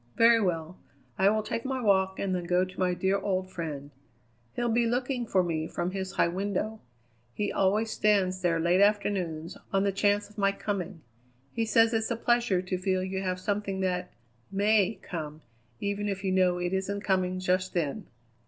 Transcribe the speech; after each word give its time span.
"Very 0.17 0.41
well. 0.41 0.79
I 1.19 1.29
will 1.29 1.43
take 1.43 1.63
my 1.63 1.79
walk 1.79 2.17
and 2.17 2.33
then 2.33 2.45
go 2.45 2.65
to 2.65 2.79
my 2.79 2.95
dear 2.95 3.19
old 3.19 3.51
friend. 3.51 3.91
He'll 4.55 4.67
be 4.67 4.87
looking 4.87 5.27
for 5.27 5.43
me 5.43 5.67
from 5.67 5.91
his 5.91 6.13
high 6.13 6.27
window. 6.29 6.79
He 7.35 7.51
always 7.51 7.91
stands 7.91 8.41
there 8.41 8.59
late 8.59 8.81
afternoons, 8.81 9.59
on 9.71 9.83
the 9.83 9.91
chance 9.91 10.27
of 10.27 10.39
my 10.39 10.53
coming. 10.53 11.01
He 11.53 11.65
says 11.67 11.93
it's 11.93 12.09
a 12.09 12.15
pleasure 12.15 12.63
to 12.63 12.79
feel 12.79 13.03
you 13.03 13.21
have 13.21 13.39
something 13.39 13.81
that 13.81 14.11
may 14.51 14.97
come, 15.03 15.43
even 15.79 16.09
if 16.09 16.23
you 16.23 16.31
know 16.31 16.57
it 16.57 16.73
isn't 16.73 17.01
coming 17.01 17.39
just 17.39 17.75
then." 17.75 18.07